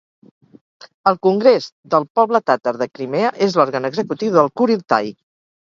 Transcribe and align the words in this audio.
El 1.11 1.19
Congrés 1.27 1.67
del 1.95 2.07
Poble 2.21 2.41
Tàtar 2.51 2.75
de 2.83 2.89
Crimea 2.97 3.31
és 3.49 3.59
l'òrgan 3.61 3.87
executiu 3.93 4.37
del 4.39 4.55
kuriltai. 4.63 5.17